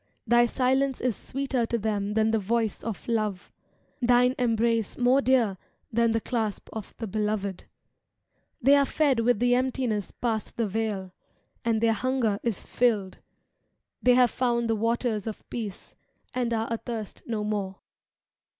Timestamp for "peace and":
15.51-16.51